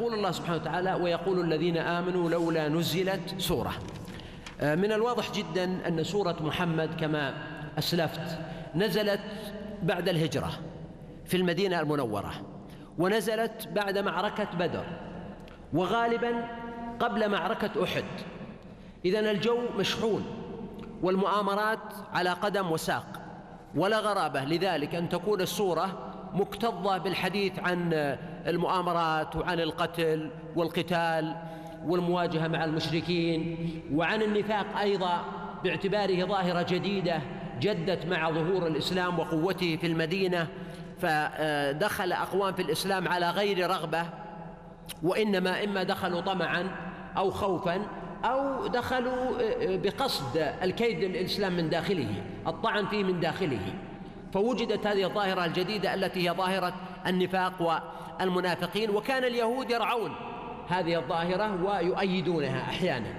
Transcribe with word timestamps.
يقول 0.00 0.14
الله 0.14 0.30
سبحانه 0.30 0.56
وتعالى 0.56 0.94
ويقول 0.94 1.40
الذين 1.40 1.76
آمنوا 1.76 2.30
لولا 2.30 2.68
نزلت 2.68 3.34
سورة. 3.38 3.72
من 4.62 4.92
الواضح 4.92 5.32
جدا 5.32 5.88
أن 5.88 6.04
سورة 6.04 6.36
محمد 6.40 7.00
كما 7.00 7.34
أسلفت 7.78 8.38
نزلت 8.74 9.20
بعد 9.82 10.08
الهجرة 10.08 10.50
في 11.24 11.36
المدينة 11.36 11.80
المنورة 11.80 12.32
ونزلت 12.98 13.68
بعد 13.74 13.98
معركة 13.98 14.48
بدر 14.58 14.84
وغالبا 15.72 16.48
قبل 17.00 17.28
معركة 17.28 17.84
أحد. 17.84 18.04
إذن 19.04 19.24
الجو 19.24 19.58
مشحون 19.78 20.24
والمؤامرات 21.02 21.92
على 22.12 22.30
قدم 22.30 22.72
وساق 22.72 23.06
ولا 23.76 23.98
غرابة 23.98 24.44
لذلك 24.44 24.94
أن 24.94 25.08
تكون 25.08 25.40
السورة 25.40 26.12
مكتظة 26.34 26.98
بالحديث 26.98 27.58
عن 27.58 27.90
المؤامرات 28.46 29.36
وعن 29.36 29.60
القتل 29.60 30.30
والقتال 30.56 31.36
والمواجهة 31.86 32.48
مع 32.48 32.64
المشركين 32.64 33.56
وعن 33.94 34.22
النفاق 34.22 34.78
أيضا 34.78 35.24
باعتباره 35.64 36.24
ظاهرة 36.24 36.62
جديدة 36.62 37.20
جدت 37.60 38.06
مع 38.06 38.30
ظهور 38.30 38.66
الإسلام 38.66 39.18
وقوته 39.18 39.76
في 39.80 39.86
المدينة 39.86 40.46
فدخل 41.00 42.12
أقوام 42.12 42.54
في 42.54 42.62
الإسلام 42.62 43.08
على 43.08 43.30
غير 43.30 43.70
رغبة 43.70 44.04
وإنما 45.02 45.64
إما 45.64 45.82
دخلوا 45.82 46.20
طمعا 46.20 46.70
أو 47.16 47.30
خوفا 47.30 47.82
أو 48.24 48.66
دخلوا 48.66 49.36
بقصد 49.76 50.52
الكيد 50.62 51.04
للإسلام 51.04 51.52
من 51.52 51.70
داخله 51.70 52.08
الطعن 52.46 52.86
فيه 52.86 53.04
من 53.04 53.20
داخله. 53.20 53.74
فوجدت 54.32 54.86
هذه 54.86 55.04
الظاهرة 55.04 55.44
الجديدة 55.44 55.94
التي 55.94 56.28
هي 56.28 56.34
ظاهرة 56.34 56.72
النفاق 57.06 57.82
والمنافقين 58.20 58.90
وكان 58.90 59.24
اليهود 59.24 59.70
يرعون 59.70 60.12
هذه 60.68 60.98
الظاهرة 60.98 61.64
ويؤيدونها 61.64 62.60
أحيانا. 62.60 63.14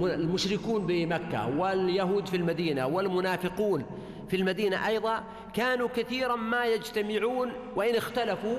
والمشركون 0.00 0.86
بمكة 0.86 1.58
واليهود 1.58 2.28
في 2.28 2.36
المدينة 2.36 2.86
والمنافقون 2.86 3.84
في 4.28 4.36
المدينة 4.36 4.86
أيضا 4.86 5.24
كانوا 5.54 5.88
كثيرا 5.96 6.36
ما 6.36 6.66
يجتمعون 6.66 7.52
وإن 7.76 7.96
اختلفوا 7.96 8.58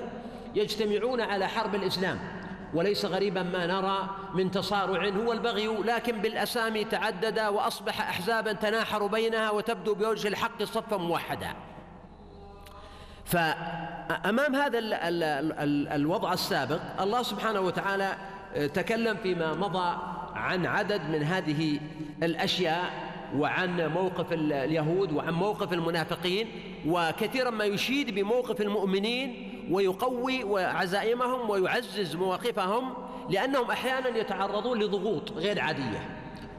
يجتمعون 0.55 1.21
على 1.21 1.47
حرب 1.47 1.75
الإسلام. 1.75 2.19
وليس 2.73 3.05
غريبا 3.05 3.43
ما 3.43 3.65
نرى 3.65 4.09
من 4.33 4.51
تصارع 4.51 5.09
هو 5.09 5.33
البغي 5.33 5.67
لكن 5.67 6.21
بالأسامي 6.21 6.83
تعدد 6.83 7.39
وأصبح 7.39 8.09
أحزابا 8.09 8.53
تناحر 8.53 9.07
بينها 9.07 9.51
وتبدو 9.51 9.95
بوجه 9.95 10.27
الحق 10.27 10.63
صفا 10.63 10.97
موحدا. 10.97 11.49
فأمام 13.27 14.55
هذا 14.55 14.79
ال 14.79 14.93
ال 14.93 15.23
ال 15.23 15.87
الوضع 15.87 16.33
السابق 16.33 16.79
الله 17.01 17.23
سبحانه 17.23 17.59
وتعالى 17.59 18.15
تكلم 18.73 19.17
فيما 19.23 19.53
مضى 19.53 19.97
عن 20.33 20.65
عدد 20.65 21.01
من 21.09 21.23
هذه 21.23 21.79
الأشياء 22.23 22.91
وعن 23.35 23.91
موقف 23.93 24.33
اليهود 24.33 25.11
وعن 25.11 25.33
موقف 25.33 25.73
المنافقين 25.73 26.47
وكثيرا 26.87 27.49
ما 27.49 27.65
يشيد 27.65 28.15
بموقف 28.15 28.61
المؤمنين 28.61 29.53
ويقوي 29.71 30.63
عزائمهم 30.65 31.49
ويعزز 31.49 32.15
مواقفهم 32.15 32.93
لأنهم 33.29 33.71
أحيانا 33.71 34.17
يتعرضون 34.17 34.79
لضغوط 34.79 35.31
غير 35.31 35.61
عادية 35.61 36.09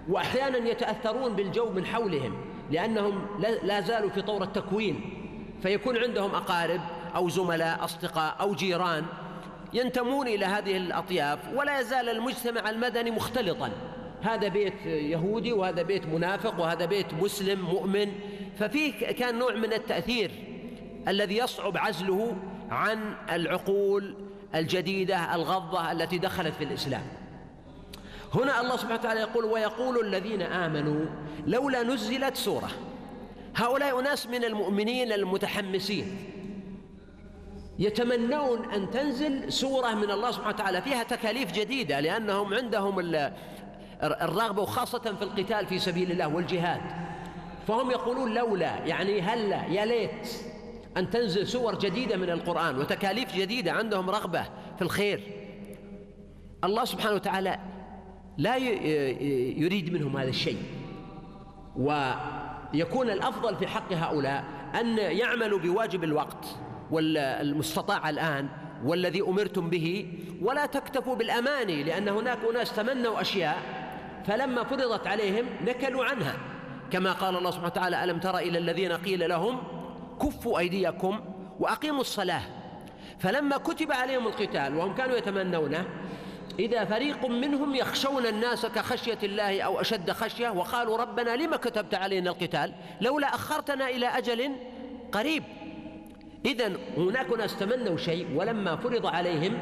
وأحيانا 0.09 0.59
يتأثرون 0.59 1.33
بالجو 1.33 1.71
من 1.71 1.87
حولهم 1.87 2.37
لأنهم 2.71 3.27
لا 3.63 3.81
زالوا 3.81 4.11
في 4.11 4.23
طور 4.23 4.43
التكوين. 4.43 5.28
فيكون 5.63 5.97
عندهم 5.97 6.35
أقارب 6.35 6.81
أو 7.17 7.29
زملاء 7.29 7.85
أصدقاء 7.85 8.37
أو 8.41 8.55
جيران 8.55 9.05
ينتمون 9.73 10.29
إلى 10.29 10.45
هذه 10.45 10.77
الأطياف 10.77 11.39
ولا 11.55 11.81
يزال 11.81 12.09
المجتمع 12.09 12.71
المدني 12.71 13.11
مختلطا. 13.11 13.71
هذا 14.23 14.49
بيت 14.49 14.87
يهودي 14.87 15.53
وهذا 15.53 15.83
بيت 15.83 16.07
منافق 16.07 16.61
وهذا 16.61 16.85
بيت 16.85 17.15
مسلم 17.15 17.61
مؤمن. 17.61 18.13
ففيه 18.59 19.07
كان 19.13 19.39
نوع 19.39 19.55
من 19.55 19.73
التأثير 19.73 20.31
الذي 21.09 21.37
يصعب 21.37 21.77
عزله 21.77 22.37
عن 22.71 23.15
العقول 23.33 24.15
الجديدة 24.55 25.35
الغضة 25.35 25.93
التي 25.93 26.19
دخلت 26.19 26.55
في 26.55 26.65
الإسلام. 26.65 27.03
هنا 28.35 28.61
الله 28.61 28.77
سبحانه 28.77 28.95
وتعالى 29.01 29.21
يقول 29.21 29.45
ويقول 29.45 30.07
الذين 30.07 30.43
آمنوا 30.43 31.07
لولا 31.47 31.83
نزلت 31.83 32.37
سورة. 32.37 32.71
هؤلاء 33.57 34.01
أناس 34.01 34.27
من 34.27 34.45
المؤمنين 34.45 35.13
المتحمسين. 35.13 36.17
يتمنون 37.79 38.71
أن 38.71 38.91
تنزل 38.91 39.53
سورة 39.53 39.95
من 39.95 40.11
الله 40.11 40.31
سبحانه 40.31 40.55
وتعالى 40.55 40.83
فيها 40.83 41.03
تكاليف 41.03 41.53
جديدة 41.53 42.01
لأنهم 42.01 42.55
عندهم 42.55 43.01
الرغبة 44.03 44.63
وخاصة 44.63 44.99
في 44.99 45.23
القتال 45.23 45.67
في 45.67 45.79
سبيل 45.79 46.11
الله 46.11 46.29
والجهاد. 46.29 46.81
فهم 47.69 47.91
يقولون 47.91 48.35
لولا 48.35 48.87
يعني 48.87 49.21
هلا 49.21 49.67
يا 49.67 49.85
ليت 49.85 50.29
أن 50.97 51.11
تنزل 51.11 51.47
سور 51.47 51.79
جديدة 51.79 52.17
من 52.17 52.31
القرآن 52.31 52.79
وتكاليف 52.79 53.37
جديدة 53.37 53.73
عندهم 53.73 54.11
رغبة 54.11 54.43
في 54.77 54.83
الخير. 54.83 55.21
الله 56.65 56.85
سبحانه 56.85 57.15
وتعالى 57.15 57.59
لا 58.39 58.57
يريد 58.57 59.93
منهم 59.93 60.17
هذا 60.17 60.29
الشيء. 60.29 60.63
ويكون 62.75 63.11
الأفضل 63.11 63.57
في 63.57 63.67
حق 63.67 63.93
هؤلاء 63.93 64.45
أن 64.81 64.99
يعملوا 64.99 65.59
بواجب 65.59 66.05
الوقت 66.05 66.47
والمستطاع 66.91 68.11
الآن 68.11 68.49
والذي 68.85 69.23
أمرتم 69.23 69.71
به 69.71 70.13
ولا 70.43 70.67
تكتفوا 70.67 71.15
بالأماني 71.15 71.83
لأن 71.83 72.09
هناك 72.09 72.39
أناس 72.51 72.77
تمنوا 72.77 73.21
أشياء 73.21 73.59
فلما 74.27 74.65
فرضت 74.65 75.07
عليهم 75.07 75.47
نكلوا 75.67 76.05
عنها. 76.05 76.37
كما 76.91 77.13
قال 77.13 77.37
الله 77.37 77.51
سبحانه 77.51 77.67
وتعالى 77.67 78.05
ألم 78.05 78.19
تر 78.19 78.39
إلى 78.39 78.59
الذين 78.59 78.93
قيل 78.93 79.29
لهم 79.29 79.63
كفوا 80.23 80.59
أيديكم 80.59 81.21
وأقيموا 81.61 82.01
الصلاة 82.01 82.43
فلما 83.19 83.57
كتب 83.57 83.93
عليهم 83.93 84.27
القتال 84.27 84.77
وهم 84.77 84.95
كانوا 84.95 85.17
يتمنونه 85.17 85.85
إذا 86.59 86.85
فريق 86.85 87.27
منهم 87.27 87.75
يخشون 87.75 88.27
الناس 88.27 88.67
كخشية 88.67 89.19
الله 89.23 89.63
أو 89.63 89.81
أشد 89.81 90.11
خشية 90.11 90.49
وقالوا 90.49 90.97
ربنا 90.97 91.37
لما 91.37 91.57
كتبت 91.57 91.95
علينا 91.95 92.31
القتال؟ 92.31 92.75
لولا 93.01 93.35
أخرتنا 93.35 93.89
إلى 93.89 94.07
أجل 94.07 94.53
قريب. 95.13 95.43
إذا 96.45 96.73
هناك 96.97 97.33
ناس 97.33 97.57
تمنوا 97.57 97.97
شيء 97.97 98.27
ولما 98.35 98.77
فرض 98.77 99.07
عليهم 99.07 99.59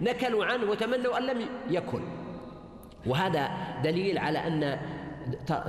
نكلوا 0.00 0.44
عنه 0.44 0.70
وتمنوا 0.70 1.18
أن 1.18 1.22
لم 1.22 1.46
يكن. 1.70 2.02
وهذا 3.06 3.50
دليل 3.84 4.18
على 4.18 4.38
أن 4.38 4.78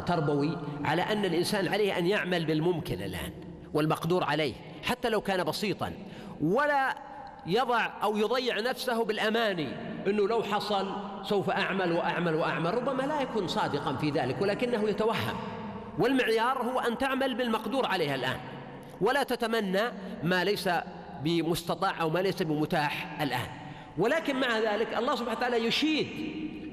تربوي 0.08 0.58
على 0.86 1.02
أن 1.02 1.26
الإنسان 1.26 1.68
عليه 1.68 1.98
أن 1.98 2.06
يعمل 2.08 2.46
بالممكن 2.46 3.02
الآن 3.02 3.32
والمقدور 3.74 4.24
عليه 4.24 4.54
حتى 4.84 5.10
لو 5.10 5.22
كان 5.22 5.44
بسيطا. 5.44 5.94
ولا 6.42 6.98
يضع 7.48 7.90
أو 8.04 8.18
يضيع 8.18 8.60
نفسه 8.60 9.04
بالأماني 9.06 9.68
أنه 10.08 10.28
لو 10.28 10.44
حصل 10.44 10.88
سوف 11.24 11.50
أعمل 11.50 11.92
وأعمل 11.92 12.36
وأعمل. 12.36 12.74
ربما 12.74 13.04
لا 13.04 13.22
يكون 13.22 13.48
صادقا 13.48 13.96
في 13.96 14.10
ذلك 14.10 14.42
ولكنه 14.42 14.90
يتوهم. 14.90 15.36
والمعيار 16.00 16.58
هو 16.58 16.80
أن 16.80 16.98
تعمل 16.98 17.36
بالمقدور 17.36 17.86
عليها 17.86 18.16
الآن 18.16 18.38
ولا 19.02 19.24
تتمنى 19.24 19.82
ما 20.24 20.44
ليس 20.44 20.70
بمستطاع 21.24 22.02
أو 22.02 22.10
ما 22.10 22.20
ليس 22.20 22.44
بمتاح 22.44 23.22
الآن. 23.22 23.48
ولكن 23.98 24.40
مع 24.40 24.60
ذلك 24.60 24.98
الله 24.98 25.16
سبحانه 25.16 25.38
وتعالى 25.38 25.58
يشيد 25.58 26.08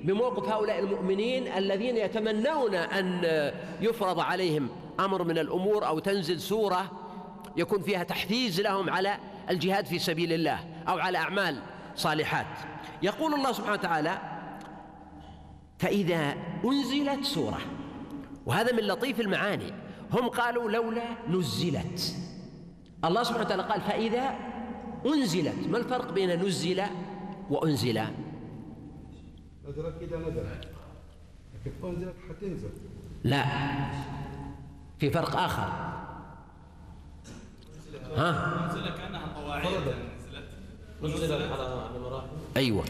بموقف 0.05 0.49
هؤلاء 0.49 0.79
المؤمنين 0.79 1.49
الذين 1.49 1.97
يتمنون 1.97 2.75
أن 2.75 3.23
يفرض 3.81 4.21
عليهم 4.21 4.69
أمر 5.01 5.25
من 5.25 5.39
الأمور 5.39 5.87
أو 5.87 5.99
تنزل 5.99 6.41
سورة 6.41 6.91
يكون 7.57 7.83
فيها 7.83 8.03
تحفيز 8.03 8.61
لهم 8.61 8.91
على 8.91 9.17
الجهاد 9.51 9.87
في 9.87 9.99
سبيل 9.99 10.33
الله 10.33 10.59
أو 10.89 10.99
على 10.99 11.19
أعمال 11.19 11.63
صالحات. 11.97 12.47
يقول 13.03 13.35
الله 13.35 13.53
سبحانه 13.53 13.73
وتعالى 13.73 14.19
فإذا 15.79 16.35
أنزلت 16.65 17.25
سورة 17.25 17.59
وهذا 18.47 18.73
من 18.73 18.83
لطيف 18.83 19.21
المعاني. 19.21 19.73
هم 20.13 20.29
قالوا 20.29 20.71
لولا 20.71 21.05
نزلت. 21.29 22.17
الله 23.05 23.23
سبحانه 23.23 23.45
وتعالى 23.45 23.63
قال 23.63 23.81
فإذا 23.81 24.35
أنزلت. 25.07 25.69
ما 25.69 25.79
الفرق 25.79 26.13
بين 26.13 26.43
نزل 26.43 26.83
وأنزل؟ 27.51 28.05
نزلت 29.69 29.95
إذا 30.03 30.19
نزلت 30.19 30.69
لكن 31.55 31.89
أنزلت 31.89 32.15
حتنزل 32.29 32.71
لا 33.25 33.45
في 34.99 35.11
فرق 35.11 35.37
آخر. 35.37 35.69
ها؟ 38.17 38.65
نزلت. 41.03 41.33
على 41.33 41.99
مراحل. 42.01 42.27
أيوة. 42.57 42.85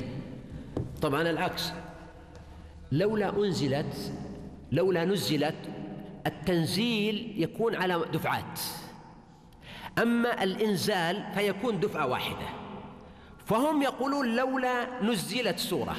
طبعا 1.03 1.23
العكس. 1.23 1.73
لولا 2.93 3.37
أنزلت 3.37 4.13
لولا 4.73 5.05
نزلت 5.05 5.55
التنزيل 6.27 7.35
يكون 7.37 7.75
على 7.75 8.05
دفعات. 8.13 8.61
أما 9.99 10.43
الإنزال 10.43 11.25
فيكون 11.35 11.81
دفعة 11.81 12.07
واحدة. 12.07 12.47
فهم 13.47 13.83
يقولون 13.83 14.37
لولا 14.37 15.03
نزلت 15.03 15.59
سورة. 15.59 15.97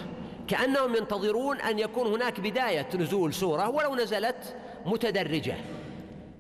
كأنهم 0.47 0.95
ينتظرون 0.95 1.61
أن 1.61 1.79
يكون 1.79 2.07
هناك 2.07 2.39
بداية 2.39 2.87
نزول 2.95 3.33
سورة 3.33 3.69
ولو 3.69 3.95
نزلت 3.95 4.55
متدرجة. 4.85 5.55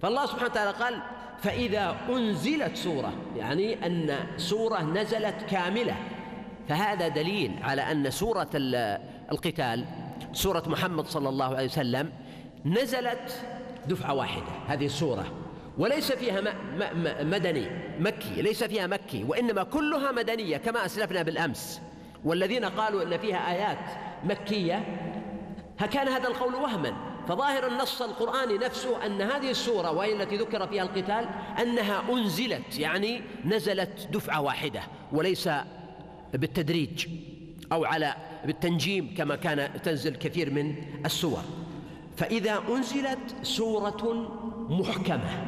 فالله 0.01 0.25
سبحانه 0.25 0.45
وتعالى 0.51 0.71
قال 0.71 1.01
فإذا 1.41 1.95
أنزلت 2.09 2.77
سورة 2.77 3.13
يعني 3.37 3.85
أن 3.85 4.15
سورة 4.37 4.81
نزلت 4.81 5.35
كاملة 5.49 5.95
فهذا 6.69 7.07
دليل 7.07 7.51
على 7.63 7.81
أن 7.81 8.11
سورة 8.11 8.49
القتال 9.31 9.85
سورة 10.33 10.63
محمد 10.67 11.07
صلى 11.07 11.29
الله 11.29 11.55
عليه 11.55 11.65
وسلم 11.65 12.11
نزلت 12.65 13.45
دفعة 13.87 14.13
واحدة 14.13 14.51
هذه 14.67 14.85
السورة. 14.85 15.25
وليس 15.77 16.11
فيها 16.11 16.41
مدني 17.23 17.67
مكي 17.99 18.41
ليس 18.41 18.63
فيها 18.63 18.87
مكي 18.87 19.23
وإنما 19.23 19.63
كلها 19.63 20.11
مدنية 20.11 20.57
كما 20.57 20.85
أسلفنا 20.85 21.21
بالأمس. 21.21 21.81
والذين 22.23 22.65
قالوا 22.65 23.03
إن 23.03 23.17
فيها 23.17 23.51
آيات 23.51 23.77
مكية 24.23 24.83
كان 25.91 26.07
هذا 26.07 26.27
القول 26.27 26.55
وهما. 26.55 27.14
فظاهر 27.27 27.67
النص 27.67 28.01
القرآني 28.01 28.57
نفسه 28.57 29.05
أن 29.05 29.21
هذه 29.21 29.51
السورة 29.51 29.91
وهي 29.91 30.21
التي 30.21 30.37
ذكر 30.37 30.67
فيها 30.67 30.83
القتال 30.83 31.29
أنها 31.61 32.03
أنزلت 32.11 32.79
يعني 32.79 33.21
نزلت 33.45 34.07
دفعة 34.11 34.41
واحدة 34.41 34.81
وليس 35.11 35.49
بالتدريج 36.33 37.07
أو 37.71 37.85
على 37.85 38.15
بالتنجيم 38.45 39.15
كما 39.17 39.35
كان 39.35 39.81
تنزل 39.81 40.15
كثير 40.15 40.51
من 40.51 40.75
السور. 41.05 41.41
فإذا 42.17 42.61
أنزلت 42.69 43.35
سورة 43.43 44.31
محكمة 44.69 45.45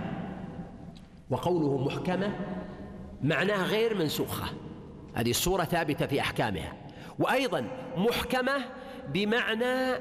وقوله 1.29 1.77
محكمة 1.77 2.31
معناها 3.24 3.63
غير 3.63 3.97
منسوخة. 3.97 4.45
هذه 5.13 5.29
السورة 5.29 5.63
ثابتة 5.63 6.06
في 6.06 6.19
أحكامها. 6.19 6.74
وأيضا 7.19 7.68
محكمة 7.97 8.53
بمعنى 9.13 9.95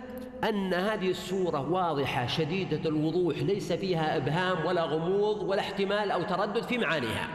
أن 0.44 0.74
هذه 0.74 1.10
السورة 1.10 1.70
واضحة 1.70 2.26
شديدة 2.26 2.88
الوضوح 2.88 3.36
ليس 3.36 3.72
فيها 3.72 4.16
إبهام 4.16 4.66
ولا 4.66 4.82
غموض 4.82 5.42
ولا 5.42 5.60
احتمال 5.60 6.10
أو 6.10 6.22
تردد 6.22 6.62
في 6.62 6.78
معانيها. 6.78 7.28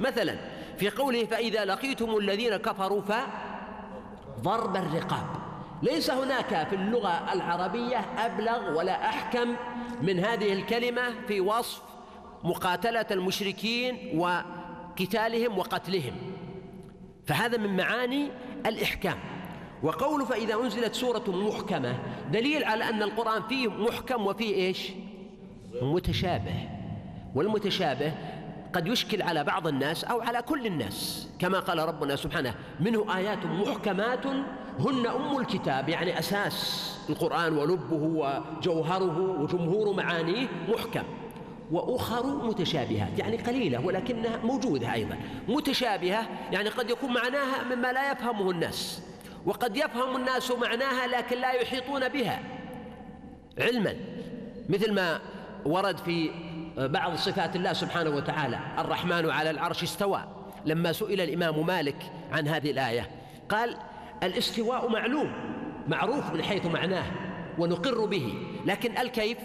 مثلا 0.00 0.36
في 0.76 0.90
قوله 0.90 1.24
فإذا 1.24 1.64
لقيتم 1.64 2.16
الذين 2.16 2.56
كفروا 2.56 3.02
فضرب 4.42 4.76
الرقاب. 4.76 5.26
ليس 5.82 6.10
هناك 6.10 6.68
في 6.68 6.74
اللغة 6.74 7.32
العربية 7.32 7.96
أبلغ 8.18 8.78
ولا 8.78 9.08
أحكم 9.08 9.56
من 10.02 10.18
هذه 10.18 10.52
الكلمة 10.52 11.02
في 11.28 11.40
وصف 11.40 11.82
مقاتلة 12.44 13.06
المشركين 13.10 14.18
وقتالهم 14.18 15.58
وقتلهم. 15.58 16.14
فهذا 17.26 17.58
من 17.58 17.76
معاني 17.76 18.28
الإحكام. 18.66 19.18
وقوله 19.82 20.24
فإذا 20.24 20.54
أنزلت 20.54 20.94
سورة 20.94 21.24
محكمة 21.28 21.98
دليل 22.32 22.64
على 22.64 22.88
أن 22.88 23.02
القرآن 23.02 23.42
فيه 23.42 23.68
محكم 23.68 24.26
وفيه 24.26 24.54
إيش؟ 24.54 24.90
متشابه. 25.82 26.68
والمتشابه 27.34 28.12
قد 28.72 28.86
يشكل 28.86 29.22
على 29.22 29.44
بعض 29.44 29.66
الناس 29.66 30.04
أو 30.04 30.20
على 30.20 30.42
كل 30.42 30.66
الناس 30.66 31.28
كما 31.38 31.60
قال 31.60 31.78
ربنا 31.78 32.16
سبحانه 32.16 32.54
منه 32.80 33.16
آيات 33.16 33.46
محكمات 33.46 34.26
هن 34.78 35.06
أم 35.06 35.38
الكتاب. 35.38 35.88
يعني 35.88 36.18
أساس 36.18 36.88
القرآن 37.10 37.52
ولبه 37.58 37.96
وجوهره 37.96 39.40
وجمهور 39.40 39.96
معانيه 39.96 40.46
محكم. 40.68 41.04
وأخر 41.70 42.26
متشابهات 42.26 43.18
يعني 43.18 43.36
قليلة 43.36 43.86
ولكنها 43.86 44.36
موجودة 44.44 44.92
أيضا. 44.92 45.16
متشابهة 45.48 46.28
يعني 46.52 46.68
قد 46.68 46.90
يكون 46.90 47.12
معناها 47.12 47.64
مما 47.74 47.92
لا 47.92 48.12
يفهمه 48.12 48.50
الناس. 48.50 49.07
وقد 49.46 49.76
يفهم 49.76 50.16
الناس 50.16 50.50
معناها 50.50 51.06
لكن 51.06 51.40
لا 51.40 51.52
يحيطون 51.52 52.08
بها. 52.08 52.40
علما 53.58 53.94
مثل 54.68 54.92
ما 54.92 55.20
ورد 55.64 55.98
في 55.98 56.30
بعض 56.76 57.14
صفات 57.14 57.56
الله 57.56 57.72
سبحانه 57.72 58.10
وتعالى 58.10 58.58
الرحمن 58.78 59.30
على 59.30 59.50
العرش 59.50 59.82
استوى. 59.82 60.24
لما 60.66 60.92
سئل 60.92 61.20
الإمام 61.20 61.66
مالك 61.66 61.96
عن 62.32 62.48
هذه 62.48 62.70
الآية 62.70 63.10
قال 63.48 63.76
الإستواء 64.22 64.88
معلوم 64.88 65.32
معروف 65.88 66.32
من 66.32 66.42
حيث 66.42 66.66
معناه 66.66 67.04
ونقر 67.58 68.04
به. 68.04 68.34
لكن 68.66 68.98
الكيف؟ 68.98 69.38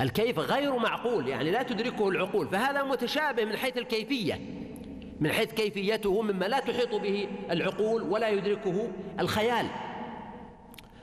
الكيف 0.00 0.38
غير 0.38 0.76
معقول 0.76 1.28
يعني 1.28 1.50
لا 1.50 1.62
تدركه 1.62 2.08
العقول. 2.08 2.48
فهذا 2.48 2.82
متشابه 2.82 3.44
من 3.44 3.56
حيث 3.56 3.76
الكيفية. 3.76 4.40
من 5.20 5.32
حيث 5.32 5.52
كيفيته 5.52 6.22
مما 6.22 6.44
لا 6.44 6.60
تحيط 6.60 6.94
به 6.94 7.28
العقول 7.50 8.02
ولا 8.02 8.28
يدركه 8.28 8.88
الخيال. 9.20 9.66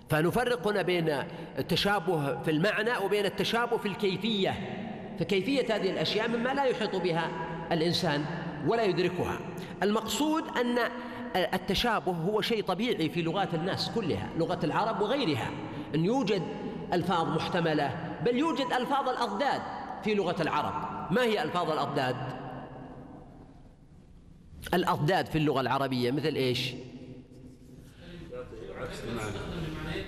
فنفرق 0.09 0.67
هنا 0.67 0.81
بين 0.81 1.23
التشابه 1.59 2.41
في 2.41 2.51
المعنى 2.51 2.97
وبين 2.97 3.25
التشابه 3.25 3.77
في 3.77 3.87
الكيفية. 3.87 4.53
فكيفية 5.19 5.75
هذه 5.75 5.91
الأشياء 5.91 6.29
مما 6.29 6.49
لا 6.53 6.63
يحيط 6.63 6.95
بها 6.95 7.29
الإنسان 7.71 8.25
ولا 8.67 8.83
يدركها. 8.83 9.39
المقصود 9.83 10.43
أن 10.57 10.77
التشابه 11.35 12.11
هو 12.11 12.41
شيء 12.41 12.63
طبيعي 12.63 13.09
في 13.09 13.21
لغات 13.21 13.53
الناس 13.53 13.91
كلها 13.95 14.29
لغة 14.37 14.59
العرب 14.63 15.01
وغيرها. 15.01 15.51
أن 15.95 16.05
يوجد 16.05 16.41
ألفاظ 16.93 17.27
محتملة 17.27 18.15
بل 18.25 18.37
يوجد 18.37 18.65
ألفاظ 18.79 19.09
الأضداد 19.09 19.61
في 20.03 20.15
لغة 20.15 20.41
العرب. 20.41 20.73
ما 21.11 21.23
هي 21.23 21.43
ألفاظ 21.43 21.71
الأضداد؟ 21.71 22.15
الأضداد 24.73 25.25
في 25.25 25.37
اللغة 25.37 25.61
العربية 25.61 26.11
مثل 26.11 26.35
إيش؟ 26.35 26.73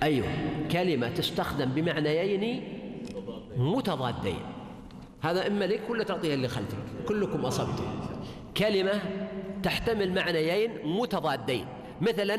أيوه 0.03 0.27
كلمة 0.72 1.10
تستخدم 1.10 1.65
بمعنيين 1.65 2.63
متضادين. 3.58 4.39
هذا 5.22 5.48
إما 5.48 5.65
لك 5.65 5.89
ولا 5.89 6.03
تعطيها 6.03 6.34
اللي 6.34 6.48
خلفك 6.48 6.77
كلكم 7.08 7.46
أصبتم 7.46 8.00
كلمة 8.58 9.01
تحتمل 9.63 10.13
معنيين 10.13 10.72
متضادين. 10.84 11.65
مثلا 12.01 12.36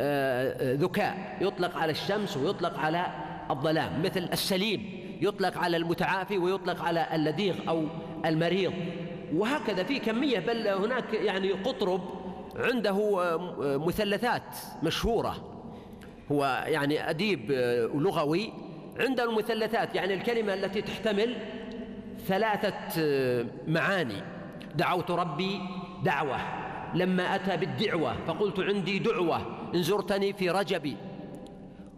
آه، 0.00 0.72
آه، 0.72 0.74
ذكاء 0.74 1.38
يطلق 1.40 1.76
على 1.76 1.92
الشمس 1.92 2.36
ويطلق 2.36 2.78
على 2.78 3.06
الظلام. 3.50 4.02
مثل 4.02 4.28
السليم 4.32 5.00
يطلق 5.20 5.58
على 5.58 5.76
المتعافي 5.76 6.38
ويطلق 6.38 6.82
على 6.82 7.06
اللديغ 7.14 7.54
أو 7.68 7.86
المريض. 8.26 8.72
وهكذا 9.34 9.82
في 9.82 9.98
كمية 9.98 10.38
بل 10.38 10.68
هناك 10.68 11.14
يعني 11.14 11.52
قطرب 11.52 12.00
عنده 12.56 12.90
آه، 12.90 13.76
مثلثات 13.86 14.56
مشهورة. 14.82 15.36
هو 16.32 16.64
يعني 16.66 17.10
أديب 17.10 17.52
لغوي. 17.94 18.52
عنده 19.00 19.24
المثلثات 19.24 19.94
يعني 19.94 20.14
الكلمة 20.14 20.54
التي 20.54 20.82
تحتمل 20.82 21.36
ثلاثة 22.26 22.74
معاني. 23.68 24.22
دعوت 24.74 25.10
ربي 25.10 25.60
دعوة. 26.04 26.38
لما 26.94 27.34
أتى 27.34 27.56
بالدعوة 27.56 28.16
فقلت 28.26 28.60
عندي 28.60 28.98
دعوة. 28.98 29.40
إن 29.74 29.82
زرتني 29.82 30.32
في 30.32 30.50
رجبي. 30.50 30.96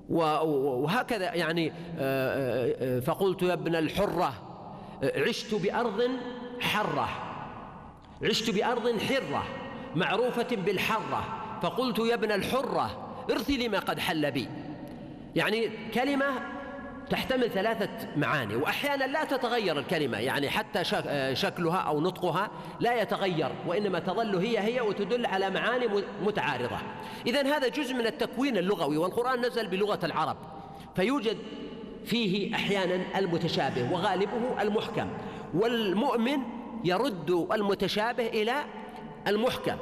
وهكذا 0.08 1.34
يعني 1.34 1.72
آه، 1.98 2.74
آه، 2.80 3.00
فقلت 3.00 3.42
يا 3.42 3.52
ابن 3.52 3.74
الحرة 3.74 4.32
عشت 5.02 5.54
بأرض 5.54 6.10
حرة. 6.62 7.08
عشت 8.22 8.50
بأرض 8.50 8.98
حرة 9.00 9.44
معروفة 9.96 10.56
بالحرة. 10.56 11.24
فقلت 11.62 11.98
يا 11.98 12.14
ابن 12.14 12.32
الحرة 12.32 13.14
ارثي 13.30 13.56
لما 13.56 13.78
قد 13.78 13.98
حل 13.98 14.30
بي. 14.30 14.48
يعني 15.36 15.70
كلمة 15.94 16.26
تحتمل 17.10 17.50
ثلاثة 17.50 18.08
معاني 18.16 18.56
وأحيانا 18.56 19.04
لا 19.04 19.24
تتغير 19.24 19.78
الكلمة. 19.78 20.18
يعني 20.18 20.50
حتى 20.50 20.84
شكلها 21.34 21.76
أو 21.76 22.00
نطقها 22.00 22.50
لا 22.80 23.02
يتغير 23.02 23.52
وإنما 23.66 23.98
تظل 23.98 24.36
هي 24.36 24.58
هي 24.58 24.80
وتدل 24.80 25.26
على 25.26 25.50
معاني 25.50 25.86
متعارضة. 26.22 26.78
إذا 27.26 27.56
هذا 27.56 27.68
جزء 27.68 27.94
من 27.94 28.06
التكوين 28.06 28.56
اللغوي 28.56 28.96
والقرآن 28.96 29.40
نزل 29.40 29.66
بلغة 29.66 29.98
العرب. 30.04 30.36
فيوجد 30.96 31.36
فيه 32.04 32.54
أحيانا 32.54 33.18
المتشابه 33.18 33.92
وغالبه 33.92 34.62
المحكم. 34.62 35.08
والمؤمن 35.54 36.38
يرد 36.84 37.30
المتشابه 37.52 38.26
إلى 38.26 38.54
المحكم. 39.26 39.76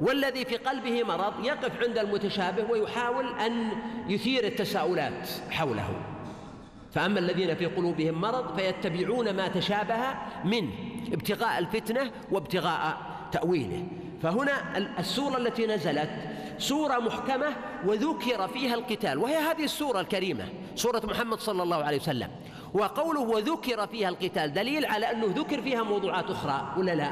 والذي 0.00 0.44
في 0.44 0.56
قلبه 0.56 1.02
مرض 1.02 1.44
يقف 1.44 1.84
عند 1.84 1.98
المتشابه 1.98 2.70
ويحاول 2.70 3.38
أن 3.38 3.68
يثير 4.08 4.44
التساؤلات 4.44 5.28
حوله. 5.50 5.88
فأما 6.92 7.18
الذين 7.18 7.54
في 7.54 7.66
قلوبهم 7.66 8.20
مرض 8.20 8.58
فيتبعون 8.58 9.30
ما 9.30 9.48
تشابه 9.48 10.00
منه 10.44 10.70
ابتغاء 11.12 11.58
الفتنة 11.58 12.10
وابتغاء 12.30 12.96
تأويله. 13.32 13.86
فهنا 14.22 14.78
السورة 14.98 15.36
التي 15.36 15.66
نزلت 15.66 16.10
سورة 16.58 16.98
محكمة 16.98 17.56
وذكر 17.86 18.48
فيها 18.48 18.74
القتال 18.74 19.18
وهي 19.18 19.36
هذه 19.36 19.64
السورة 19.64 20.00
الكريمة 20.00 20.44
سورة 20.74 21.02
محمد 21.04 21.38
صلى 21.38 21.62
الله 21.62 21.84
عليه 21.84 22.00
وسلم. 22.00 22.30
وقوله 22.74 23.20
وذكر 23.20 23.86
فيها 23.86 24.08
القتال 24.08 24.52
دليل 24.52 24.86
على 24.86 25.10
أنه 25.10 25.26
ذكر 25.26 25.62
فيها 25.62 25.82
موضوعات 25.82 26.30
أخرى 26.30 26.74
ولا 26.78 26.94
لا؟ 26.94 27.10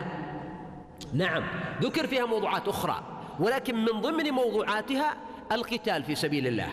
نعم 1.14 1.42
ذكر 1.82 2.06
فيها 2.06 2.26
موضوعات 2.26 2.68
أخرى 2.68 3.02
ولكن 3.40 3.84
من 3.84 4.00
ضمن 4.00 4.30
موضوعاتها 4.30 5.14
القتال 5.52 6.04
في 6.04 6.14
سبيل 6.14 6.46
الله. 6.46 6.68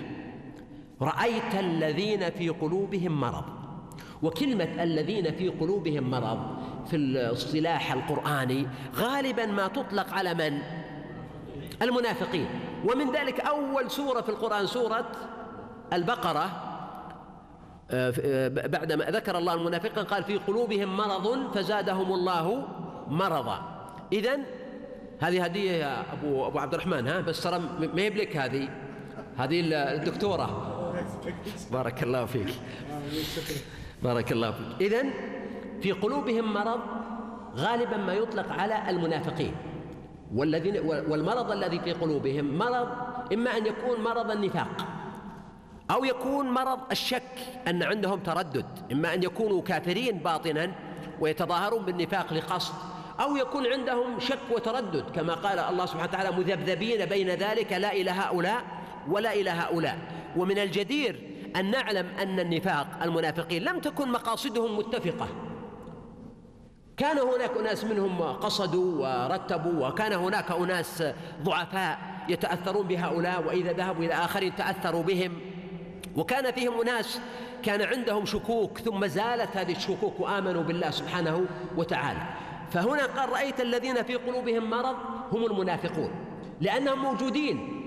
رأيت 1.01 1.55
الذين 1.59 2.29
في 2.29 2.49
قلوبهم 2.49 3.19
مرض 3.19 3.43
وكلمة 4.23 4.83
الذين 4.83 5.31
في 5.31 5.49
قلوبهم 5.49 6.11
مرض 6.11 6.39
في 6.89 6.95
الاصطلاح 6.95 7.91
القرآني 7.91 8.67
غالبا 8.95 9.45
ما 9.45 9.67
تطلق 9.67 10.13
على 10.13 10.33
من؟ 10.33 10.61
المنافقين. 11.81 12.47
ومن 12.85 13.11
ذلك 13.11 13.39
أول 13.39 13.91
سورة 13.91 14.21
في 14.21 14.29
القرآن 14.29 14.67
سورة 14.67 15.11
البقرة. 15.93 16.65
آه، 17.91 18.13
آه، 18.23 18.47
بعدما 18.47 19.05
ذكر 19.05 19.37
الله 19.37 19.53
المنافقين 19.53 20.05
قال 20.05 20.23
في 20.23 20.37
قلوبهم 20.37 20.97
مرض 20.97 21.53
فزادهم 21.53 22.13
الله 22.13 22.67
مرضا. 23.07 23.61
إذن 24.13 24.43
هذه 25.19 25.43
هدية 25.43 25.71
يا 25.71 26.03
أبو 26.13 26.47
أبو 26.47 26.59
عبد 26.59 26.73
الرحمن 26.73 27.07
ها 27.07 27.21
بس 27.21 27.43
ترى 27.43 27.59
ما 27.93 28.01
يبلك 28.01 28.37
هذه؟ 28.37 28.69
هذه 29.37 29.61
الدكتورة. 29.73 30.75
بارك 31.71 32.03
الله 32.03 32.25
فيك. 32.25 32.47
بارك 34.03 34.31
الله 34.31 34.51
فيك. 34.51 34.81
إذن 34.81 35.11
في 35.81 35.91
قلوبهم 35.91 36.53
مرض 36.53 36.79
غالبا 37.55 37.97
ما 37.97 38.13
يطلق 38.13 38.51
على 38.51 38.89
المنافقين. 38.89 39.55
والذين 40.35 40.77
والمرض 40.85 41.51
الذي 41.51 41.79
في 41.79 41.91
قلوبهم 41.91 42.57
مرض 42.57 42.87
إما 43.33 43.57
أن 43.57 43.65
يكون 43.65 44.01
مرض 44.03 44.31
النفاق 44.31 44.87
أو 45.91 46.05
يكون 46.05 46.45
مرض 46.51 46.79
الشك 46.91 47.31
أن 47.67 47.83
عندهم 47.83 48.19
تردد 48.19 48.65
إما 48.91 49.13
أن 49.13 49.23
يكونوا 49.23 49.61
كافرين 49.61 50.17
باطنا 50.17 50.71
ويتظاهرون 51.19 51.85
بالنفاق 51.85 52.33
لقصد 52.33 52.73
أو 53.19 53.37
يكون 53.37 53.67
عندهم 53.67 54.19
شك 54.19 54.39
وتردد 54.51 55.03
كما 55.15 55.33
قال 55.33 55.59
الله 55.59 55.85
سبحانه 55.85 56.09
وتعالى 56.09 56.31
مذبذبين 56.31 57.05
بين 57.05 57.29
ذلك 57.29 57.73
لا 57.73 57.93
إلى 57.93 58.11
هؤلاء 58.11 58.63
ولا 59.07 59.33
إلى 59.33 59.49
هؤلاء. 59.49 59.97
ومن 60.37 60.59
الجدير 60.59 61.29
أن 61.55 61.71
نعلم 61.71 62.07
أن 62.19 62.39
النفاق 62.39 62.87
المنافقين 63.03 63.63
لم 63.63 63.79
تكن 63.79 64.11
مقاصدهم 64.11 64.77
متفقة. 64.77 65.27
كان 66.99 67.17
هناك 67.19 67.51
أناس 67.59 67.83
منهم 67.83 68.21
قصدوا 68.21 69.07
ورتبوا 69.25 69.87
وكان 69.87 70.13
هناك 70.13 70.51
أناس 70.51 71.03
ضعفاء 71.43 71.99
يتأثرون 72.29 72.87
بهؤلاء 72.87 73.47
وإذا 73.47 73.73
ذهبوا 73.73 74.03
إلى 74.03 74.13
آخرين 74.13 74.55
تأثروا 74.55 75.03
بهم. 75.03 75.31
وكان 76.15 76.51
فيهم 76.51 76.81
أناس 76.81 77.19
كان 77.63 77.81
عندهم 77.81 78.25
شكوك 78.25 78.77
ثم 78.77 79.07
زالت 79.07 79.57
هذه 79.57 79.71
الشكوك 79.71 80.19
وآمنوا 80.19 80.63
بالله 80.63 80.89
سبحانه 80.89 81.45
وتعالى. 81.77 82.19
فهنا 82.71 83.05
قال 83.05 83.29
رأيت 83.29 83.61
الذين 83.61 84.03
في 84.03 84.15
قلوبهم 84.15 84.69
مرض 84.69 84.95
هم 85.31 85.45
المنافقون 85.45 86.11
لأنهم 86.61 86.99
موجودين 86.99 87.79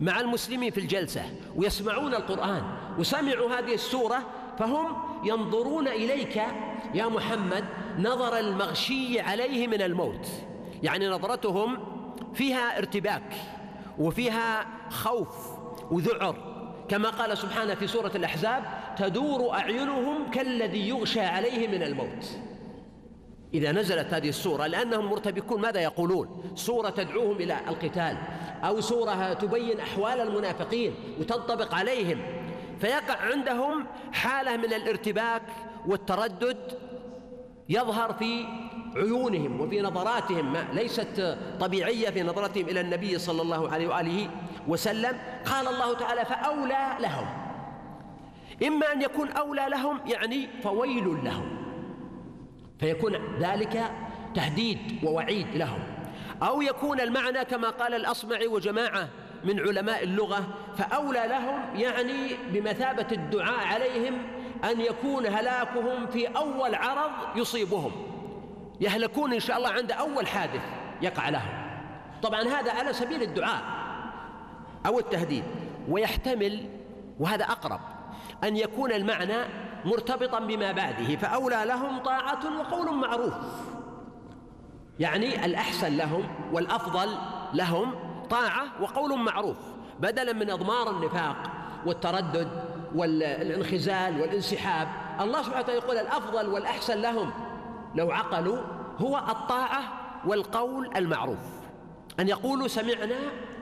مع 0.00 0.20
المسلمين 0.20 0.70
في 0.70 0.80
الجلسة 0.80 1.22
ويسمعون 1.56 2.14
القرآن 2.14 2.62
وسمعوا 2.98 3.50
هذه 3.50 3.74
السورة 3.74 4.18
فهم 4.58 4.96
ينظرون 5.24 5.88
إليك 5.88 6.42
يا 6.94 7.06
محمد 7.06 7.64
نظر 7.98 8.38
المغشي 8.38 9.20
عليه 9.20 9.66
من 9.66 9.82
الموت. 9.82 10.28
يعني 10.82 11.08
نظرتهم 11.08 11.78
فيها 12.34 12.78
ارتباك 12.78 13.34
وفيها 13.98 14.66
خوف 14.90 15.28
وذعر. 15.90 16.36
كما 16.88 17.10
قال 17.10 17.38
سبحانه 17.38 17.74
في 17.74 17.86
سورة 17.86 18.12
الأحزاب 18.14 18.64
تدور 18.98 19.52
أعينهم 19.52 20.30
كالذي 20.30 20.88
يغشى 20.88 21.20
عليه 21.20 21.68
من 21.68 21.82
الموت. 21.82 22.38
إذا 23.54 23.72
نزلت 23.72 24.14
هذه 24.14 24.28
السورة 24.28 24.66
لأنهم 24.66 25.04
مرتبكون. 25.04 25.60
ماذا 25.60 25.80
يقولون؟ 25.80 26.52
سورة 26.54 26.90
تدعوهم 26.90 27.36
إلى 27.36 27.56
القتال 27.68 28.16
أو 28.64 28.80
سورة 28.80 29.32
تبين 29.32 29.80
أحوال 29.80 30.20
المنافقين 30.20 30.94
وتنطبق 31.20 31.74
عليهم. 31.74 32.18
فيقع 32.80 33.16
عندهم 33.16 33.86
حالة 34.12 34.56
من 34.56 34.72
الارتباك 34.72 35.42
والتردد 35.86 36.87
يظهر 37.68 38.12
في 38.12 38.44
عيونهم 38.96 39.60
وفي 39.60 39.80
نظراتهم 39.80 40.52
ما 40.52 40.66
ليست 40.72 41.38
طبيعية 41.60 42.10
في 42.10 42.22
نظرتهم 42.22 42.68
إلى 42.68 42.80
النبي 42.80 43.18
صلى 43.18 43.42
الله 43.42 43.70
عليه 43.70 43.88
وآله 43.88 44.30
وسلم. 44.68 45.18
قال 45.46 45.68
الله 45.68 45.94
تعالى 45.94 46.24
فأولى 46.24 46.96
لهم. 47.00 47.26
إما 48.66 48.92
أن 48.92 49.02
يكون 49.02 49.30
أولى 49.30 49.66
لهم 49.68 50.00
يعني 50.06 50.48
فويل 50.62 51.24
لهم. 51.24 51.58
فيكون 52.80 53.16
ذلك 53.40 53.90
تهديد 54.34 55.04
ووعيد 55.04 55.56
لهم. 55.56 55.80
أو 56.42 56.62
يكون 56.62 57.00
المعنى 57.00 57.44
كما 57.44 57.70
قال 57.70 57.94
الأصمعي 57.94 58.46
وجماعة 58.46 59.08
من 59.44 59.60
علماء 59.60 60.04
اللغة 60.04 60.48
فأولى 60.76 61.24
لهم 61.28 61.60
يعني 61.76 62.34
بمثابة 62.52 63.06
الدعاء 63.12 63.66
عليهم 63.66 64.18
أن 64.64 64.80
يكون 64.80 65.26
هلاكهم 65.26 66.06
في 66.06 66.26
أول 66.26 66.74
عرض 66.74 67.36
يصيبهم. 67.36 67.92
يهلكون 68.80 69.32
إن 69.32 69.40
شاء 69.40 69.56
الله 69.56 69.68
عند 69.68 69.92
أول 69.92 70.26
حادث 70.26 70.62
يقع 71.02 71.28
لهم. 71.28 71.68
طبعا 72.22 72.42
هذا 72.42 72.72
على 72.72 72.92
سبيل 72.92 73.22
الدعاء 73.22 73.62
أو 74.86 74.98
التهديد 74.98 75.44
ويحتمل 75.88 76.68
وهذا 77.20 77.44
أقرب 77.44 77.80
أن 78.44 78.56
يكون 78.56 78.92
المعنى 78.92 79.36
مرتبطا 79.84 80.40
بما 80.40 80.72
بعده 80.72 81.16
فأولى 81.16 81.62
لهم 81.64 81.98
طاعة 81.98 82.58
وقول 82.58 82.94
معروف. 82.94 83.34
يعني 85.00 85.44
الأحسن 85.44 85.96
لهم 85.96 86.24
والأفضل 86.52 87.08
لهم 87.54 87.94
طاعة 88.30 88.64
وقول 88.80 89.18
معروف 89.18 89.56
بدلا 90.00 90.32
من 90.32 90.50
إضمار 90.50 90.90
النفاق 90.90 91.36
والتردد 91.86 92.48
والانخزال 92.94 94.20
والانسحاب. 94.20 94.88
الله 95.20 95.42
سبحانه 95.42 95.64
وتعالى 95.64 95.78
يقول 95.78 95.96
الأفضل 95.96 96.48
والأحسن 96.48 97.00
لهم 97.00 97.30
لو 97.94 98.10
عقلوا 98.10 98.58
هو 98.98 99.18
الطاعة 99.18 99.82
والقول 100.26 100.96
المعروف. 100.96 101.38
أن 102.20 102.28
يقولوا 102.28 102.68
سمعنا 102.68 103.18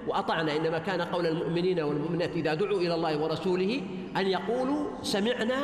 وأطعنا. 0.07 0.57
إنما 0.57 0.79
كان 0.79 1.03
قول 1.03 1.27
المؤمنين 1.27 1.81
والمؤمنات 1.81 2.31
إذا 2.31 2.55
دعوا 2.55 2.79
إلى 2.79 2.95
الله 2.95 3.23
ورسوله 3.23 3.83
أن 4.17 4.27
يقولوا 4.27 4.87
سمعنا 5.03 5.57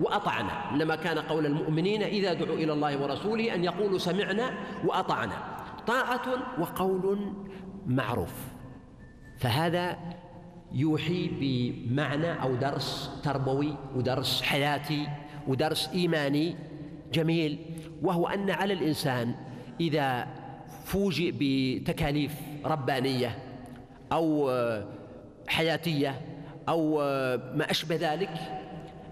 وأطعنا. 0.00 0.70
إنما 0.70 0.96
كان 0.96 1.18
قول 1.18 1.46
المؤمنين 1.46 2.02
إذا 2.02 2.32
دعوا 2.32 2.56
إلى 2.56 2.72
الله 2.72 3.02
ورسوله 3.02 3.54
أن 3.54 3.64
يقولوا 3.64 3.98
سمعنا 3.98 4.50
وأطعنا. 4.84 5.34
طاعة 5.86 6.26
وقول 6.58 7.32
معروف. 7.86 8.32
فهذا 9.38 9.98
يوحي 10.72 11.30
بمعنى 11.40 12.42
أو 12.42 12.54
درس 12.54 13.10
تربوي 13.24 13.74
ودرس 13.96 14.42
حياتي 14.42 15.08
ودرس 15.48 15.88
إيماني 15.94 16.56
جميل 17.12 17.58
وهو 18.02 18.28
أن 18.28 18.50
على 18.50 18.72
الإنسان 18.72 19.34
إذا 19.80 20.26
فوجئ 20.84 21.32
بتكاليف 21.38 22.34
ربانية 22.64 23.38
أو 24.12 24.50
حياتية 25.48 26.20
أو 26.68 26.96
ما 27.54 27.70
أشبه 27.70 27.96
ذلك 27.96 28.30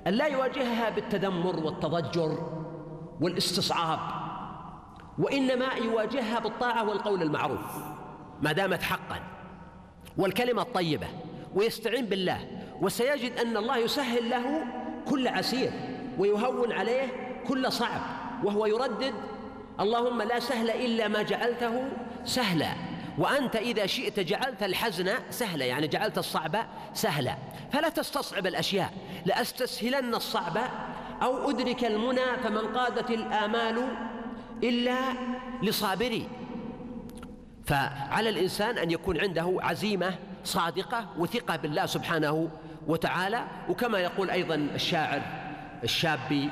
أن 0.07 0.13
لا 0.13 0.27
يواجهها 0.27 0.91
بالتذمر 0.91 1.57
والتضجر 1.57 2.63
والاستصعاب 3.21 3.99
وإنما 5.19 5.67
يواجهها 5.85 6.39
بالطاعة 6.39 6.89
والقول 6.89 7.23
المعروف 7.23 7.77
ما 8.43 8.53
دامت 8.53 8.83
حقا 8.83 9.21
والكلمة 10.19 10.63
الطيبة. 10.63 11.07
ويستعين 11.57 12.07
بالله. 12.07 12.41
وسيجد 12.81 13.39
أن 13.39 13.57
الله 13.57 13.77
يسهل 13.79 14.31
له 14.31 14.65
كل 15.09 15.29
عسير 15.29 15.71
ويهون 16.19 16.73
عليه 16.73 17.09
كل 17.49 17.73
صعب 17.73 18.01
وهو 18.45 18.67
يردد 18.67 19.15
اللهم 19.81 20.23
لا 20.23 20.41
سهل 20.41 20.71
إلا 20.71 21.09
ما 21.09 21.23
جعلته 21.23 21.89
سهلا 22.25 22.73
وأنت 23.19 23.57
إذا 23.57 23.87
شئت 23.87 24.21
جعلت 24.21 24.63
الحزن 24.63 25.11
سهلا. 25.31 25.65
يعني 25.65 25.89
جعلت 25.89 26.19
الصعب 26.19 26.57
سهلا. 26.95 27.37
فلا 27.73 27.89
تستصعب 27.89 28.47
الأشياء 28.47 28.93
لأستسهلن 29.27 30.15
الصعب 30.15 30.59
أو 31.23 31.51
أدرك 31.51 31.85
المنى 31.85 32.37
فمن 32.45 32.59
قادت 32.77 33.11
الآمال 33.11 33.89
إلا 34.63 34.99
لصابري. 35.63 36.29
فعلى 37.67 38.29
الإنسان 38.29 38.79
أن 38.79 38.91
يكون 38.91 39.21
عنده 39.21 39.57
عزيمة 39.61 40.15
صادقة 40.47 41.07
وثقة 41.19 41.57
بالله 41.57 41.87
سبحانه 41.87 42.49
وتعالى. 42.87 43.45
وكما 43.69 43.99
يقول 43.99 44.31
أيضا 44.31 44.55
الشاعر 44.55 45.23
الشابي 45.85 46.51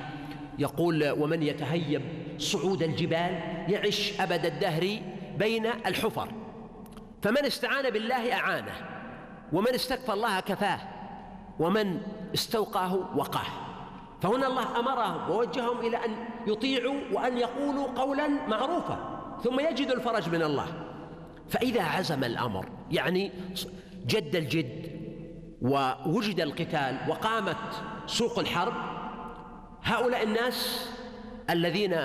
يقول 0.59 1.11
ومن 1.11 1.43
يتهيب 1.43 2.03
صعود 2.39 2.83
الجبال 2.83 3.41
يعش 3.69 4.21
أبد 4.21 4.47
الدهر 4.47 4.99
بين 5.39 5.67
الحفر. 5.67 6.29
فمن 7.23 7.45
استعان 7.45 7.91
بالله 7.91 8.33
أعانه 8.33 8.75
ومن 9.53 9.75
استكفى 9.75 10.13
الله 10.13 10.41
كفاه 10.41 10.79
ومن 11.59 12.01
استوقاه 12.35 12.95
وقاه. 13.17 13.47
فهنا 14.23 14.47
الله 14.47 14.81
أمرهم 14.81 15.31
ووجههم 15.31 15.81
إلى 15.81 15.97
أن 16.05 16.11
يطيعوا 16.47 17.01
وأن 17.13 17.39
يقولوا 17.39 17.87
قولا 17.87 18.29
معروفا 18.29 19.21
ثم 19.45 19.61
يجدوا 19.61 19.97
الفرج 19.97 20.29
من 20.29 20.43
الله. 20.43 20.67
فإذا 21.49 21.83
عزم 21.83 22.25
الأمر 22.25 22.69
يعني 22.91 23.33
جد 24.07 24.37
الجد 24.37 24.95
ووجد 25.63 26.41
القتال 26.41 26.99
وقامت 27.09 27.57
سوق 28.07 28.39
الحرب 28.39 28.73
هؤلاء 29.83 30.23
الناس 30.23 30.89
الذين 31.51 31.97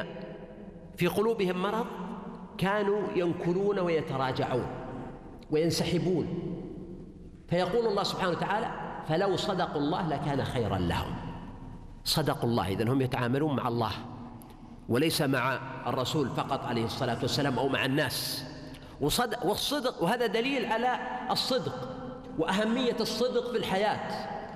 في 0.97 1.07
قلوبهم 1.07 1.61
مرض 1.61 1.85
كانوا 2.57 3.01
ينكلون 3.15 3.79
ويتراجعون 3.79 4.67
وينسحبون. 5.51 6.27
فيقول 7.47 7.87
الله 7.87 8.03
سبحانه 8.03 8.31
وتعالى 8.31 8.71
فلو 9.07 9.35
صدقوا 9.35 9.81
الله 9.81 10.07
لكان 10.07 10.43
خيرا 10.43 10.77
لهم. 10.77 11.15
صدقوا 12.03 12.49
الله 12.49 12.67
إذن 12.67 12.87
هم 12.87 13.01
يتعاملون 13.01 13.55
مع 13.55 13.67
الله 13.67 13.91
وليس 14.89 15.21
مع 15.21 15.59
الرسول 15.87 16.29
فقط 16.29 16.65
عليه 16.65 16.85
الصلاة 16.85 17.17
والسلام 17.21 17.59
أو 17.59 17.69
مع 17.69 17.85
الناس. 17.85 18.45
وصدق 19.01 19.45
والصدق 19.45 20.03
وهذا 20.03 20.25
دليل 20.25 20.65
على 20.65 20.99
الصدق 21.31 21.89
وأهمية 22.37 22.95
الصدق 22.99 23.51
في 23.51 23.57
الحياة 23.57 23.99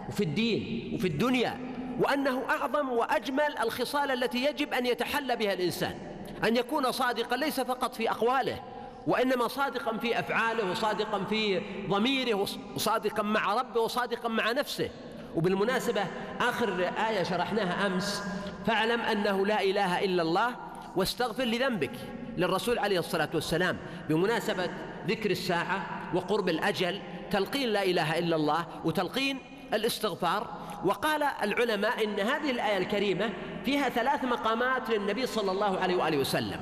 وفي 0.09 0.23
الدين 0.23 0.91
وفي 0.95 1.07
الدنيا 1.07 1.59
وأنه 2.00 2.41
أعظم 2.50 2.89
وأجمل 2.89 3.57
الخصال 3.63 4.12
التي 4.12 4.45
يجب 4.45 4.73
أن 4.73 4.85
يتحلى 4.85 5.35
بها 5.35 5.53
الإنسان 5.53 5.95
أن 6.43 6.55
يكون 6.55 6.91
صادقا 6.91 7.38
ليس 7.38 7.59
فقط 7.59 7.95
في 7.95 8.12
أقواله 8.12 8.59
وإنما 9.07 9.47
صادقا 9.47 9.97
في 9.97 10.19
أفعاله 10.19 10.71
وصادقا 10.71 11.23
في 11.23 11.62
ضميره 11.89 12.47
وصادقا 12.75 13.23
مع 13.23 13.53
ربه 13.53 13.81
وصادقا 13.81 14.29
مع 14.29 14.51
نفسه. 14.51 14.89
وبالمناسبة 15.35 16.05
آخر 16.41 16.91
آية 17.09 17.23
شرحناها 17.23 17.88
أمس 17.88 18.23
فاعلم 18.65 19.01
أنه 19.01 19.45
لا 19.45 19.62
إله 19.62 20.03
إلا 20.03 20.21
الله 20.21 20.55
واستغفر 20.95 21.43
لذنبك. 21.43 21.91
للرسول 22.38 22.80
عليه 22.80 23.00
الصلاة 23.00 23.30
والسلام 23.34 23.78
بمناسبة 24.10 24.70
ذكر 25.08 25.32
الساعة 25.32 25.86
وقرب 26.13 26.50
الأجل 26.50 27.00
تلقين 27.32 27.70
لا 27.70 27.84
إله 27.84 28.20
إلا 28.20 28.36
الله 28.36 28.66
وتلقين 28.86 29.38
الاستغفار. 29.74 30.48
وقال 30.86 31.24
العلماء 31.24 32.04
إن 32.04 32.20
هذه 32.20 32.52
الآية 32.52 32.78
الكريمة 32.78 33.30
فيها 33.66 33.90
ثلاث 33.90 34.24
مقامات 34.24 34.90
للنبي 34.90 35.25
صلى 35.25 35.52
الله 35.52 35.80
عليه 35.80 35.96
وآله 35.96 36.18
وسلم. 36.18 36.60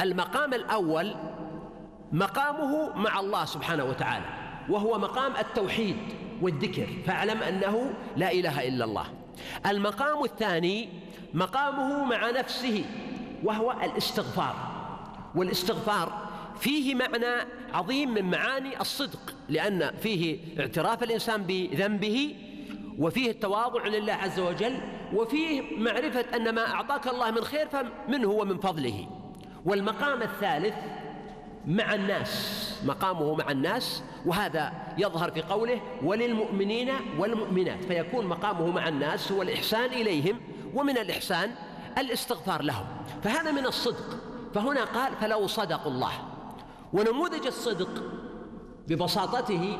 المقام 0.00 0.54
الأول 0.54 1.14
مقامه 2.12 2.96
مع 2.96 3.20
الله 3.20 3.44
سبحانه 3.44 3.84
وتعالى 3.84 4.24
وهو 4.68 4.98
مقام 4.98 5.36
التوحيد 5.36 5.96
والذكر 6.42 6.86
فاعلم 7.06 7.42
أنه 7.42 7.92
لا 8.16 8.32
إله 8.32 8.68
إلا 8.68 8.84
الله. 8.84 9.04
المقام 9.66 10.24
الثاني 10.24 10.88
مقامه 11.34 12.04
مع 12.04 12.30
نفسه 12.30 12.84
وهو 13.44 13.72
الاستغفار. 13.72 14.69
والاستغفار. 15.34 16.30
فيه 16.60 16.94
معنى 16.94 17.46
عظيم 17.72 18.14
من 18.14 18.30
معاني 18.30 18.80
الصدق 18.80 19.34
لأن 19.48 19.90
فيه 20.02 20.38
اعتراف 20.60 21.02
الإنسان 21.02 21.42
بذنبه 21.42 22.36
وفيه 22.98 23.30
التواضع 23.30 23.86
لله 23.86 24.12
عز 24.12 24.40
وجل 24.40 24.78
وفيه 25.14 25.62
معرفة 25.76 26.24
أن 26.36 26.54
ما 26.54 26.66
أعطاك 26.66 27.08
الله 27.08 27.30
من 27.30 27.44
خير 27.44 27.68
فمنه 27.68 28.28
ومن 28.28 28.58
فضله. 28.58 29.06
والمقام 29.64 30.22
الثالث 30.22 30.74
مع 31.66 31.94
الناس 31.94 32.60
مقامه 32.84 33.34
مع 33.34 33.50
الناس 33.50 34.02
وهذا 34.26 34.72
يظهر 34.98 35.30
في 35.30 35.42
قوله 35.42 35.80
وللمؤمنين 36.02 36.92
والمؤمنات 37.18 37.84
فيكون 37.84 38.26
مقامه 38.26 38.66
مع 38.66 38.88
الناس 38.88 39.32
هو 39.32 39.42
الإحسان 39.42 39.84
إليهم 39.84 40.40
ومن 40.74 40.98
الإحسان 40.98 41.50
الاستغفار 41.98 42.62
لهم. 42.62 42.86
فهذا 43.22 43.50
من 43.50 43.66
الصدق. 43.66 44.29
فهنا 44.54 44.84
قال 44.84 45.12
فلو 45.20 45.46
صدقوا 45.46 45.92
الله. 45.92 46.12
ونموذج 46.92 47.46
الصدق 47.46 48.02
ببساطته 48.88 49.78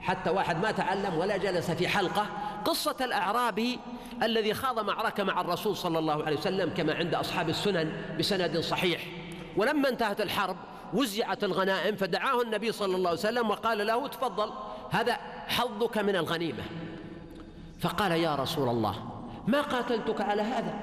حتى 0.00 0.30
واحد 0.30 0.62
ما 0.62 0.70
تعلم 0.70 1.14
ولا 1.14 1.36
جلس 1.36 1.70
في 1.70 1.88
حلقة 1.88 2.26
قصة 2.64 2.96
الأعرابي 3.00 3.78
الذي 4.22 4.54
خاض 4.54 4.80
معركة 4.80 5.24
مع 5.24 5.40
الرسول 5.40 5.76
صلى 5.76 5.98
الله 5.98 6.24
عليه 6.24 6.36
وسلم 6.36 6.70
كما 6.70 6.94
عند 6.94 7.14
أصحاب 7.14 7.48
السنن 7.48 7.92
بسند 8.18 8.60
صحيح. 8.60 9.06
ولما 9.56 9.88
انتهت 9.88 10.20
الحرب 10.20 10.56
وزعت 10.94 11.44
الغنائم 11.44 11.96
فدعاه 11.96 12.42
النبي 12.42 12.72
صلى 12.72 12.96
الله 12.96 13.10
عليه 13.10 13.18
وسلم 13.18 13.50
وقال 13.50 13.86
له 13.86 14.08
تفضل 14.08 14.50
هذا 14.90 15.16
حظك 15.46 15.98
من 15.98 16.16
الغنيمة. 16.16 16.62
فقال 17.80 18.12
يا 18.12 18.34
رسول 18.34 18.68
الله 18.68 18.94
ما 19.46 19.60
قاتلتك 19.60 20.20
على 20.20 20.42
هذا؟ 20.42 20.74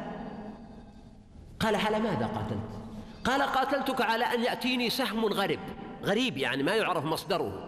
قال 1.60 1.76
على 1.76 2.00
ماذا 2.00 2.26
قاتلت؟ 2.26 2.81
قال 3.24 3.42
قاتلتك 3.42 4.02
على 4.02 4.26
أن 4.26 4.44
يأتيني 4.44 4.90
سهم 4.90 5.26
غريب 5.26 5.60
غريب 6.04 6.38
يعني 6.38 6.64
ما 6.64 6.76
يعرف 6.76 7.06
مصدره. 7.06 7.68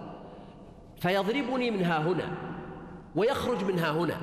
فيضربني 0.97 1.71
من 1.71 1.85
ها 1.85 1.97
هنا 1.97 2.37
ويخرج 3.15 3.63
من 3.63 3.79
ها 3.79 3.91
هنا 3.91 4.17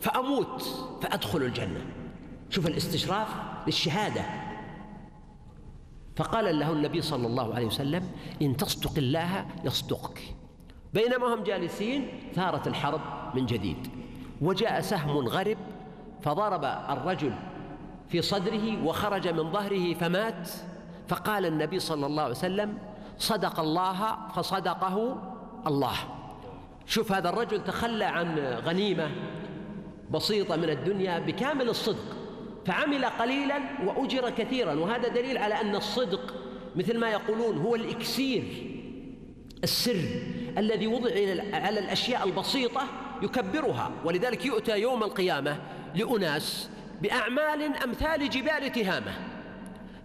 فأموت 0.00 0.62
فأدخل 1.02 1.42
الجنة. 1.42 1.80
شوف 2.50 2.66
الاستشراف 2.66 3.28
للشهادة. 3.66 4.22
فقال 6.16 6.58
له 6.58 6.72
النبي 6.72 7.02
صلى 7.02 7.26
الله 7.26 7.54
عليه 7.54 7.66
وسلم 7.66 8.10
إن 8.42 8.56
تصدق 8.56 8.98
الله 8.98 9.46
يصدقك. 9.64 10.20
بينما 10.94 11.34
هم 11.34 11.42
جالسين 11.42 12.08
ثارت 12.34 12.66
الحرب 12.66 13.00
من 13.34 13.46
جديد. 13.46 13.88
وجاء 14.40 14.80
سهم 14.80 15.28
غرب 15.28 15.58
فضرب 16.22 16.64
الرجل 16.64 17.34
في 18.08 18.22
صدره 18.22 18.84
وخرج 18.84 19.28
من 19.28 19.52
ظهره 19.52 19.94
فمات 19.94 20.50
فقال 21.08 21.46
النبي 21.46 21.78
صلى 21.78 22.06
الله 22.06 22.22
عليه 22.22 22.34
وسلم 22.34 22.78
صدق 23.18 23.60
الله 23.60 24.28
فصدقه 24.34 25.16
الله. 25.66 25.96
شوف 26.86 27.12
هذا 27.12 27.28
الرجل 27.28 27.64
تخلى 27.64 28.04
عن 28.04 28.38
غنيمة 28.38 29.10
بسيطة 30.10 30.56
من 30.56 30.70
الدنيا 30.70 31.18
بكامل 31.18 31.68
الصدق 31.68 32.16
فعمل 32.66 33.04
قليلا 33.04 33.60
وأجر 33.84 34.30
كثيرا 34.30 34.74
وهذا 34.74 35.08
دليل 35.08 35.38
على 35.38 35.60
أن 35.60 35.76
الصدق 35.76 36.34
مثل 36.76 36.98
ما 36.98 37.10
يقولون 37.10 37.58
هو 37.58 37.74
الإكسير 37.74 38.44
السر 39.64 40.04
الذي 40.58 40.86
وضع 40.86 41.10
على 41.52 41.80
الأشياء 41.80 42.24
البسيطة 42.28 42.82
يكبرها 43.22 43.90
ولذلك 44.04 44.46
يؤتى 44.46 44.78
يوم 44.80 45.02
القيامة 45.02 45.56
لأناس 45.94 46.70
بأعمال 47.02 47.76
أمثال 47.84 48.30
جبال 48.30 48.72
تهامة 48.72 49.12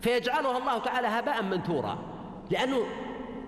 فيجعلها 0.02 0.58
الله 0.58 0.78
تعالى 0.78 1.08
هباء 1.08 1.44
منثورا 1.44 1.98
لأنه 2.52 2.84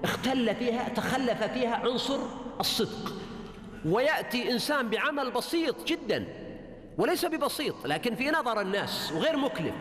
اختل 0.04 0.56
فيها 0.56 0.90
تخلف 0.90 1.44
فيها 1.44 1.76
عنصر 1.76 2.20
الصدق. 2.60 3.14
ويأتي 3.86 4.52
إنسان 4.52 4.90
بعمل 4.90 5.32
بسيط 5.32 5.88
جدا 5.88 6.28
وليس 6.98 7.26
ببسيط 7.26 7.76
لكن 7.86 8.16
في 8.16 8.32
نظر 8.32 8.62
الناس 8.62 9.12
وغير 9.16 9.38
مكلف. 9.38 9.76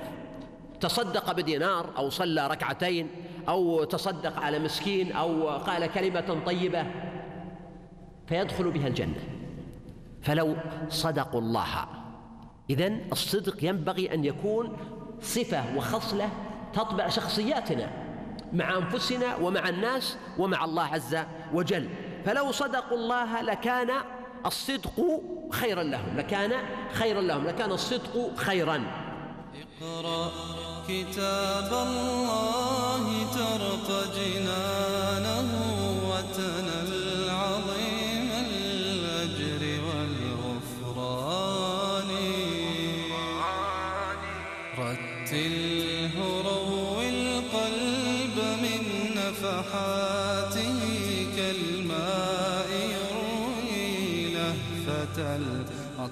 تصدق 0.81 1.33
بدينار 1.33 1.91
أو 1.97 2.11
صلى 2.11 2.47
ركعتين 2.47 3.09
أو 3.49 3.85
تصدق 3.85 4.41
على 4.41 4.59
مسكين 4.59 5.13
أو 5.13 5.49
قال 5.49 5.87
كلمة 5.87 6.43
طيبة 6.47 6.87
فيدخل 8.27 8.71
بها 8.71 8.89
الجنة. 8.89 9.21
فلو 10.23 10.57
صدقوا 10.89 11.41
الله 11.41 12.02
إذن 12.71 13.01
الصدق 13.13 13.65
ينبغي 13.65 14.15
أن 14.15 14.25
يكون 14.25 14.77
صفة 15.23 15.77
وخصلة 15.77 16.29
تطبع 16.73 17.09
شخصياتنا 17.09 17.91
مع 18.53 18.79
أنفسنا 18.79 19.37
ومع 19.37 19.69
الناس 19.69 20.17
ومع 20.39 20.65
الله 20.65 20.83
عز 20.83 21.17
وجل. 21.53 21.89
فلو 22.25 22.53
صدقوا 22.53 22.99
الله 22.99 23.41
لكان 23.41 23.91
الصدق 24.47 25.21
خيرا 25.51 25.83
لهم 25.83 26.17
لكان 26.17 26.53
خيرا 26.93 27.21
لهم 27.21 27.47
لكان 27.47 27.73
الصدق 27.73 28.31
خيرا. 28.37 28.83
اقرأ 29.83 30.31
كتاب 30.89 31.73
الله 31.73 33.05
ترق 33.35 34.15
جنانه 34.15 35.32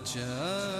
كالماء 0.04 0.14
يروي 0.14 0.16
لهفة 0.16 0.79